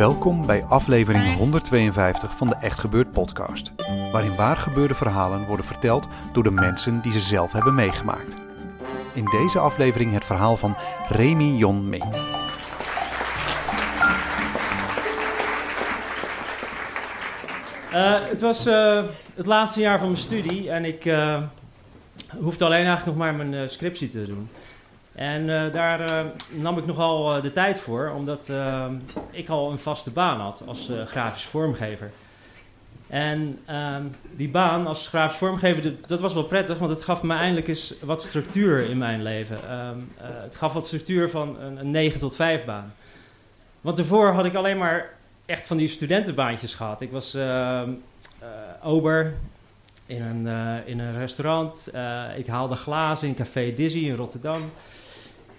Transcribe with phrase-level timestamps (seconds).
[0.00, 3.72] Welkom bij aflevering 152 van de Echt Gebeurd podcast,
[4.12, 8.36] waarin waar gebeurde verhalen worden verteld door de mensen die ze zelf hebben meegemaakt.
[9.14, 10.76] In deze aflevering het verhaal van
[11.08, 12.02] Remy Jon Mee.
[17.92, 21.42] Uh, het was uh, het laatste jaar van mijn studie en ik uh,
[22.38, 24.48] hoefde alleen eigenlijk nog maar mijn scriptie te doen.
[25.14, 28.50] En daar nam ik nogal de tijd voor, omdat
[29.30, 32.10] ik al een vaste baan had als grafisch vormgever.
[33.10, 34.02] En ehm,
[34.36, 37.94] die baan als grafisch vormgever, dat, was wel prettig, want het gaf me eindelijk eens
[38.02, 39.76] wat structuur in mijn leven.
[39.76, 42.94] Um, het gaf wat structuur van een, een 9 tot 5 baan.
[43.80, 45.14] Want daarvoor had ik alleen maar
[45.46, 47.00] echt van die studentenbaantjes gehad.
[47.00, 47.82] Ik was uh,
[48.82, 49.34] ober
[50.06, 50.46] in een,
[50.86, 51.90] in een restaurant.
[52.36, 54.70] ik haalde glazen in Café Dizzy in Rotterdam.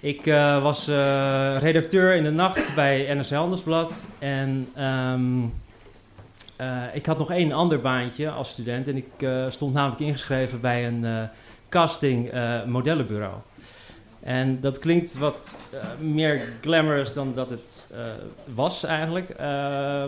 [0.00, 0.24] Ik
[0.62, 0.86] was
[1.58, 4.06] redacteur in de nacht bij NRC Handelsblad.
[4.18, 5.54] En um,
[6.92, 8.88] ik had nog één ander baantje als student.
[8.88, 11.28] En ik stond namelijk ingeschreven bij een
[11.68, 12.30] casting
[12.66, 13.34] modellenbureau.
[14.20, 15.60] En dat klinkt wat
[16.00, 17.94] meer glamorous dan dat het
[18.54, 19.34] was eigenlijk.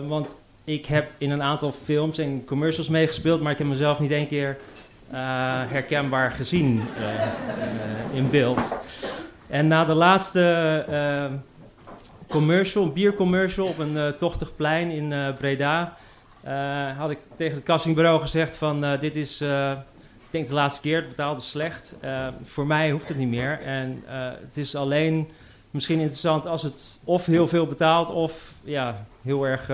[0.07, 4.11] Want ik heb in een aantal films en commercials meegespeeld, maar ik heb mezelf niet
[4.11, 4.57] één keer
[5.69, 6.81] herkenbaar gezien
[8.13, 8.71] in beeld.
[9.49, 11.25] En na de laatste
[12.27, 15.97] commercial, een biercommercial op een tochtig plein in Breda,
[16.97, 21.09] had ik tegen het castingbureau gezegd van dit is ik denk de laatste keer, het
[21.09, 21.95] betaalde slecht.
[22.43, 23.59] Voor mij hoeft het niet meer.
[23.59, 24.03] En
[24.45, 25.29] het is alleen
[25.71, 28.09] misschien interessant als het of heel veel betaalt...
[28.09, 29.65] of ja, heel erg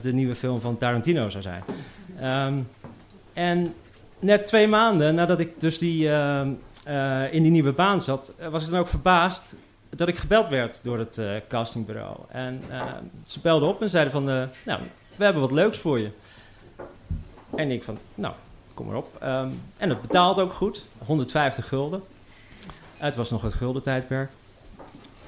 [0.00, 1.62] de nieuwe film van Tarantino zou zijn.
[2.46, 2.68] Um,
[3.32, 3.74] en
[4.18, 6.08] net twee maanden nadat ik dus die,
[7.30, 8.32] in die nieuwe baan zat...
[8.50, 9.56] was ik dan ook verbaasd
[9.90, 12.16] dat ik gebeld werd door het castingbureau.
[12.28, 12.62] En
[13.24, 14.24] ze belden op en zeiden van...
[14.24, 14.82] nou,
[15.16, 16.10] we hebben wat leuks voor je.
[17.54, 18.34] En ik van, nou,
[18.74, 19.18] kom maar op.
[19.22, 22.02] Um, en het betaalt ook goed, 150 gulden.
[22.96, 24.30] Het was nog het gulden tijdperk.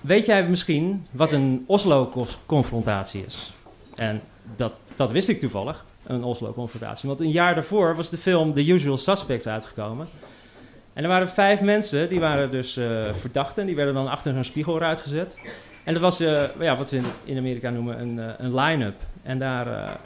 [0.00, 3.52] Weet jij misschien wat een Oslo-confrontatie is?
[3.94, 4.22] En
[4.56, 7.08] dat, dat wist ik toevallig, een Oslo-confrontatie.
[7.08, 10.08] Want een jaar daarvoor was de film The Usual Suspects uitgekomen.
[10.94, 13.66] En er waren vijf mensen, die waren dus uh, verdachten.
[13.66, 15.38] Die werden dan achter een spiegelruit gezet.
[15.84, 18.94] En dat was uh, ja, wat we in, Amerika noemen een, uh, een line-up.
[19.22, 19.98] En daar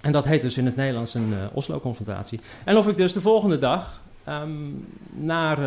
[0.00, 2.40] en dat heet dus in het Nederlands een Oslo-confrontatie.
[2.64, 5.58] En of ik dus de volgende dag um, naar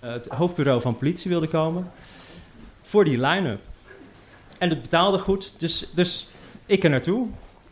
[0.00, 1.90] het hoofdbureau van politie wilde komen
[2.82, 3.60] voor die line-up.
[4.58, 6.28] En het betaalde goed, dus, dus
[6.66, 7.26] ik er naartoe.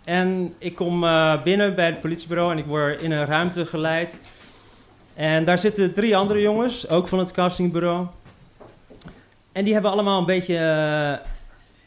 [0.05, 1.07] En ik kom
[1.45, 4.19] binnen bij het politiebureau en ik word in een ruimte geleid.
[5.15, 8.07] En daar zitten drie andere jongens, ook van het castingbureau.
[9.53, 11.21] En die hebben allemaal een beetje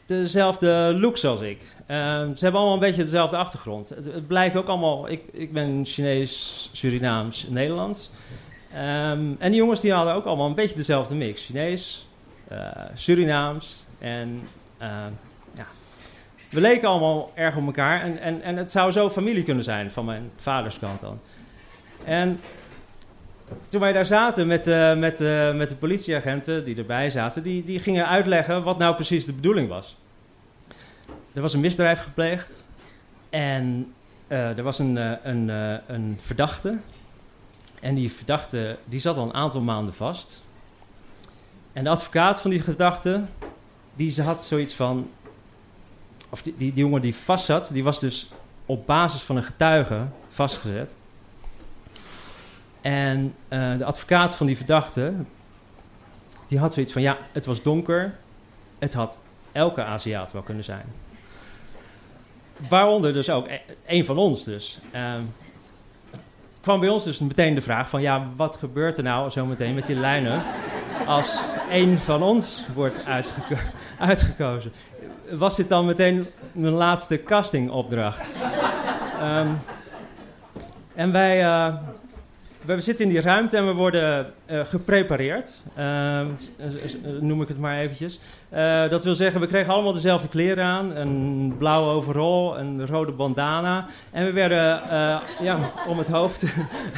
[0.06, 1.60] dezelfde look zoals ik.
[1.86, 3.88] Ehm, ze hebben allemaal een beetje dezelfde achtergrond.
[3.88, 5.08] Het, blijkt ook allemaal...
[5.08, 8.10] Ik, ik ben Chinees, Surinaams, Nederlands.
[8.74, 11.44] Um, en die jongens die hadden ook allemaal een beetje dezelfde mix.
[11.44, 12.06] Chinees,
[12.52, 12.58] uh,
[12.94, 14.48] Surinaams en...
[14.82, 14.88] Uh,
[15.54, 15.66] ja.
[16.50, 18.00] We leken allemaal erg op elkaar.
[18.00, 21.20] En, en, en het zou zo familie kunnen zijn van mijn vaders kant dan.
[22.04, 22.40] En
[23.68, 27.42] toen wij daar zaten met, uh, met, uh, met de politieagenten die erbij zaten...
[27.42, 29.96] Die, die gingen uitleggen wat nou precies de bedoeling was
[31.38, 32.62] er was een misdrijf gepleegd.
[33.30, 33.92] En
[34.28, 34.96] uh, er was een,
[35.28, 35.48] een,
[35.86, 36.78] een verdachte.
[37.80, 40.42] En die verdachte die zat al een aantal maanden vast.
[41.72, 43.24] En de advocaat van die verdachte,
[43.94, 45.10] die had zoiets van...
[46.30, 48.30] Of die, die, die jongen die vast zat, die was dus
[48.66, 50.96] op basis van een getuige vastgezet.
[52.88, 55.12] En de advocaat van die verdachte,
[56.46, 57.02] die had zoiets van...
[57.02, 58.14] Ja, het was donker.
[58.78, 59.18] Het had
[59.52, 60.84] elke Aziat wel kunnen zijn.
[62.68, 64.78] Waaronder dus ook e-, een van ons dus.
[64.94, 65.34] Um,
[66.60, 68.00] kwam bij ons dus meteen de vraag van...
[68.00, 70.42] ja, wat gebeurt er nou zo meteen met die lijnen...
[71.06, 73.56] als een van ons wordt uitgeko
[73.98, 74.72] uitgekozen?
[75.30, 78.28] Was dit dan meteen mijn laatste castingopdracht?
[79.22, 79.60] Um,
[80.98, 81.74] En wij, uh,
[82.76, 85.52] we zitten in die ruimte en we worden uh, geprepareerd.
[85.78, 86.20] Uh,
[87.20, 88.20] noem ik het maar eventjes.
[88.90, 90.96] dat wil zeggen, we kregen allemaal dezelfde kleren aan.
[90.96, 93.86] Een blauwe overall, een rode bandana.
[94.10, 94.80] En we werden
[95.40, 96.44] ja, om het hoofd,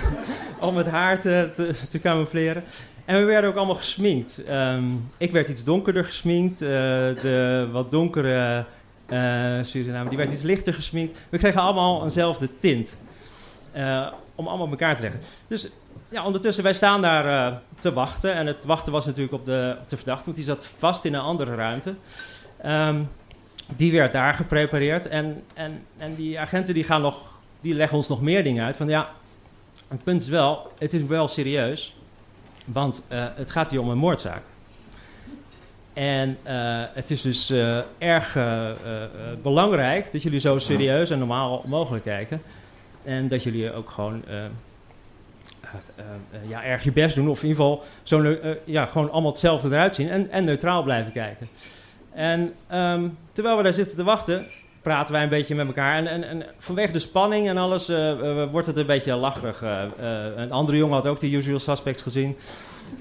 [0.60, 1.50] om het haar te,
[1.88, 2.62] te, camoufleren.
[3.04, 4.42] En we werden ook allemaal gesminkt.
[4.48, 6.58] Um, ik werd iets donkerder gesminkt.
[6.58, 8.64] de wat donkere
[9.62, 11.20] Suriname, die werd iets lichter gesminkt.
[11.28, 12.98] We kregen allemaal eenzelfde tint.
[13.76, 15.20] Uh, om allemaal op elkaar te leggen.
[15.46, 15.68] Dus
[16.08, 18.34] ja, ondertussen, wij staan daar uh, te wachten.
[18.34, 21.14] En het wachten was natuurlijk op de, op de verdachte, want die zat vast in
[21.14, 21.94] een andere ruimte.
[22.66, 23.08] Um,
[23.76, 25.08] die werd daar geprepareerd.
[25.08, 27.16] En, en, en die agenten die gaan nog,
[27.60, 28.76] die leggen ons nog meer dingen uit.
[28.76, 29.08] Van ja,
[29.88, 31.96] het punt is wel, het is wel serieus.
[32.64, 34.42] Want uh, het gaat hier om een moordzaak.
[35.92, 38.38] En uh, het is dus uh, erg
[39.42, 42.42] belangrijk dat jullie zo serieus en normaal mogelijk kijken.
[43.04, 44.48] En dat jullie ook gewoon uh, uh,
[46.48, 47.28] ja, erg je best doen.
[47.28, 50.10] Of in ieder geval zo, ja, gewoon allemaal hetzelfde eruit zien.
[50.10, 51.48] En, en neutraal blijven kijken.
[52.12, 54.46] En um, terwijl we daar zitten te wachten,
[54.82, 55.96] praten wij een beetje met elkaar.
[55.96, 57.88] En, en, en vanwege de spanning en alles
[58.50, 59.62] wordt het een beetje lacherig.
[60.36, 62.36] een andere jongen had ook de Usual Suspects gezien.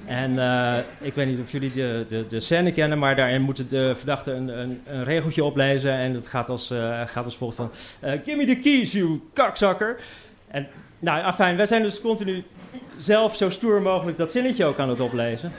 [0.06, 3.70] En uh, ik weet niet of jullie de, de, de scène kennen, maar daarin moet
[3.70, 5.94] de verdachte een, een, een regeltje oplezen.
[5.94, 7.72] En het gaat als, uh, gaat als volgt van...
[8.04, 10.00] Uh, Give me the keys, you kakzakker.
[10.48, 10.68] En
[11.00, 12.44] nou, afijn, wij zijn dus continu
[12.98, 15.52] zelf zo stoer mogelijk dat zinnetje ook aan het oplezen.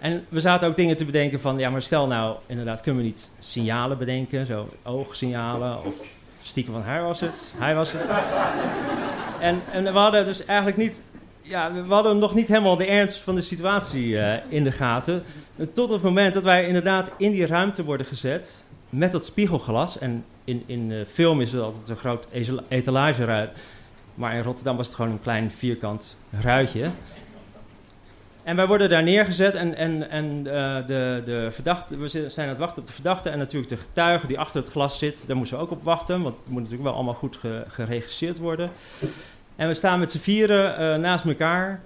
[0.00, 1.58] En we zaten ook dingen te bedenken van...
[1.58, 4.46] Ja, maar stel nou, inderdaad, kunnen we niet signalen bedenken?
[4.46, 5.96] Zo oogsignalen of
[6.42, 8.08] stiekem van hij was het, hij was het.
[9.40, 11.00] En, en we hadden dus eigenlijk niet
[11.48, 15.22] ja, we hadden nog niet helemaal de ernst van de situatie uh, in de gaten.
[15.72, 19.98] Tot het moment dat wij inderdaad in die ruimte worden gezet met dat spiegelglas.
[19.98, 22.26] En in, in uh, film is het altijd een groot
[22.68, 23.50] etalageruit.
[24.14, 26.90] Maar in Rotterdam was het gewoon een klein vierkant ruitje.
[28.42, 32.48] En wij worden daar neergezet en, en, en uh, de, de verdachte, we zijn aan
[32.48, 35.36] het wachten op de verdachte en natuurlijk de getuige die achter het glas zit, daar
[35.36, 38.70] moeten we ook op wachten, want het moet natuurlijk wel allemaal goed ge, geregisseerd worden.
[39.58, 41.80] En we staan met z'n vieren uh, naast elkaar.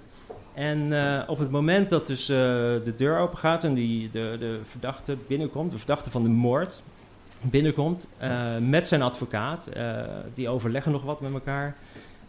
[0.53, 2.35] En uh, op het moment dat dus uh,
[2.83, 6.81] de deur open gaat en die, de, de verdachte binnenkomt, de verdachte van de moord
[7.41, 8.07] binnenkomt
[8.59, 9.69] met zijn advocaat,
[10.33, 11.75] die overleggen nog wat met elkaar.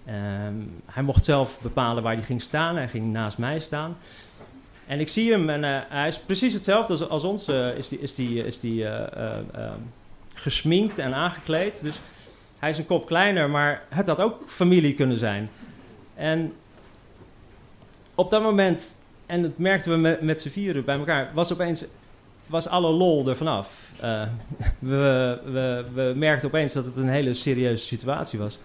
[0.09, 2.77] Um, hij mocht zelf bepalen waar hij ging staan.
[2.77, 3.97] Hij ging naast mij staan.
[4.87, 7.49] En ik zie hem en hij is precies hetzelfde als, als ons.
[7.77, 8.87] is die, is die, is die
[10.35, 11.81] gesminkt en aangekleed.
[11.83, 12.01] Dus
[12.65, 15.51] hij is een kop kleiner, maar het had ook familie kunnen zijn.
[16.15, 16.53] En
[18.15, 18.97] op dat moment,
[19.27, 21.85] en dat merkten we met, met z'n vieren bij elkaar, was opeens
[22.47, 23.91] was alle lol er vanaf.
[24.05, 24.23] Uh,
[24.79, 28.59] we, we, we merkten opeens dat het een hele serieuze situatie was.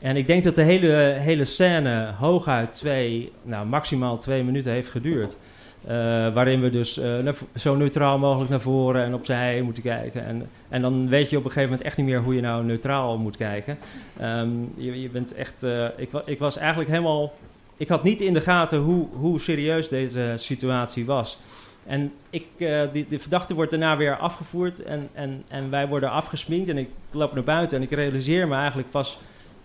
[0.00, 4.90] En ik denk dat de hele, hele scène hooguit twee, nou maximaal twee minuten heeft
[4.90, 5.36] geduurd.
[5.84, 5.90] Uh,
[6.34, 10.26] waarin we dus uh, zo neutraal mogelijk naar voren en opzij moeten kijken.
[10.26, 12.64] En, en dan weet je op een gegeven moment echt niet meer hoe je nou
[12.64, 13.78] neutraal moet kijken.
[14.22, 15.62] Um, je, je, bent echt.
[15.62, 17.32] Uh, ik, ik, was eigenlijk helemaal.
[17.76, 21.38] Ik had niet in de gaten hoe, hoe serieus deze situatie was.
[21.86, 22.46] En ik,
[22.92, 26.68] die, de verdachte wordt daarna weer afgevoerd en, en, en wij worden afgesminkt.
[26.68, 29.18] En ik loop naar buiten en ik realiseer me eigenlijk pas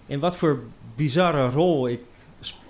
[0.06, 0.60] in wat voor
[0.95, 2.00] bizarre rol ik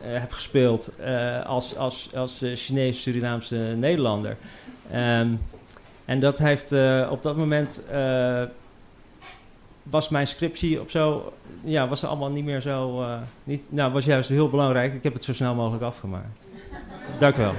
[0.01, 4.38] heb gespeeld uh, als, als, als uh, Chinees-Surinaamse Nederlander.
[4.95, 5.41] Um,
[6.05, 6.71] en dat heeft
[7.09, 7.83] op dat moment
[9.83, 11.33] was mijn scriptie of zo,
[11.63, 13.05] ja, was allemaal niet meer zo,
[13.43, 14.93] niet, nou, was juist heel belangrijk.
[14.93, 16.45] Ik heb het zo snel mogelijk afgemaakt.
[17.19, 17.53] Dank u wel.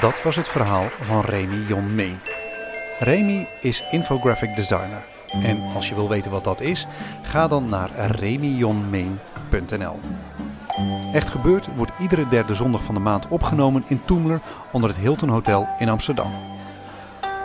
[0.00, 2.18] Dat was het verhaal van Remy Jon.
[2.98, 5.09] Remy is infographic designer.
[5.32, 6.86] En als je wil weten wat dat is,
[7.22, 9.98] ga dan naar remionmain.nl.
[11.12, 14.40] Echt gebeurd wordt iedere derde zondag van de maand opgenomen in Toemler
[14.72, 16.32] onder het Hilton Hotel in Amsterdam.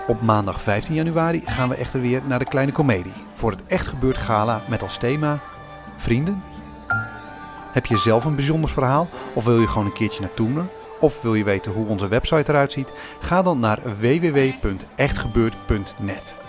[0.07, 3.87] Op maandag 15 januari gaan we echter weer naar de Kleine Comedie voor het Echt
[3.87, 5.39] Gebeurd Gala met als thema
[5.97, 6.43] Vrienden.
[7.71, 10.65] Heb je zelf een bijzonder verhaal of wil je gewoon een keertje naar Toemler?
[10.99, 12.91] Of wil je weten hoe onze website eruit ziet?
[13.19, 16.44] Ga dan naar www.echtgebeurd.net.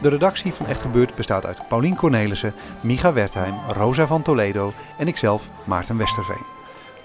[0.00, 5.08] De redactie van Echt Gebeurd bestaat uit Paulien Cornelissen, Micha Wertheim, Rosa van Toledo en
[5.08, 6.46] ikzelf, Maarten Westerveen.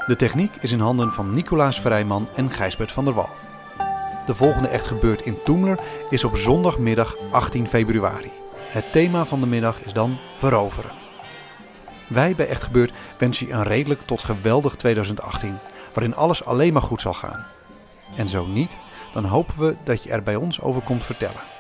[0.07, 3.29] De techniek is in handen van Nicolaas Vrijman en Gijsbert van der Wal.
[4.25, 8.31] De volgende Echt Gebeurd in Toemler is op zondagmiddag 18 februari.
[8.69, 10.91] Het thema van de middag is dan veroveren.
[12.07, 15.57] Wij bij Echt Gebeurd wensen je een redelijk tot geweldig 2018,
[15.93, 17.45] waarin alles alleen maar goed zal gaan.
[18.15, 18.77] En zo niet,
[19.13, 21.54] dan hopen we dat je er bij ons over komt vertellen.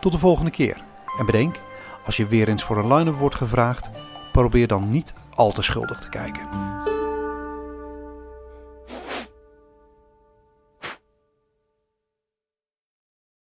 [0.00, 0.82] Tot de volgende keer.
[1.18, 1.60] En bedenk,
[2.04, 3.90] als je weer eens voor een line-up wordt gevraagd,
[4.32, 6.48] probeer dan niet al te schuldig te kijken.